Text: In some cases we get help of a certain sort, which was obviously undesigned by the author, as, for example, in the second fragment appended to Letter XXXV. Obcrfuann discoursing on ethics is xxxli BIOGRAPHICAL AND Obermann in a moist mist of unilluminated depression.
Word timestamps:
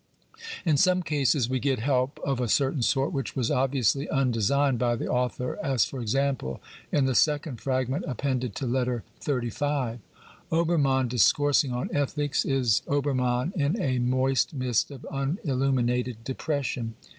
In 0.65 0.77
some 0.77 1.03
cases 1.03 1.47
we 1.47 1.59
get 1.59 1.77
help 1.77 2.19
of 2.25 2.39
a 2.39 2.47
certain 2.47 2.81
sort, 2.81 3.13
which 3.13 3.35
was 3.35 3.51
obviously 3.51 4.09
undesigned 4.09 4.79
by 4.79 4.95
the 4.95 5.05
author, 5.07 5.59
as, 5.63 5.85
for 5.85 6.01
example, 6.01 6.59
in 6.91 7.05
the 7.05 7.13
second 7.13 7.61
fragment 7.61 8.05
appended 8.07 8.55
to 8.55 8.65
Letter 8.65 9.03
XXXV. 9.23 9.99
Obcrfuann 10.51 11.07
discoursing 11.07 11.71
on 11.71 11.87
ethics 11.93 12.45
is 12.45 12.81
xxxli 12.81 12.85
BIOGRAPHICAL 12.85 12.91
AND 12.91 12.97
Obermann 12.97 13.53
in 13.75 13.79
a 13.79 13.99
moist 13.99 14.55
mist 14.55 14.89
of 14.89 15.05
unilluminated 15.11 16.23
depression. 16.23 16.95